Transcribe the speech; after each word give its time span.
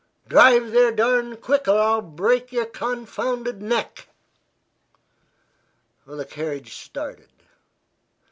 Drive 0.27 0.71
there 0.71 0.91
darned 0.91 1.41
quick, 1.41 1.67
or 1.67 1.77
I'll 1.79 2.01
break 2.01 2.51
your 2.51 2.65
confounded 2.65 3.61
neck." 3.61 4.07
The 6.07 6.25
carriage 6.25 6.73
started. 6.73 7.29